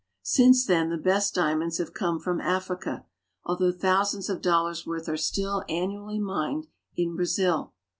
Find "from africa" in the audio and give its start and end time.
2.19-3.05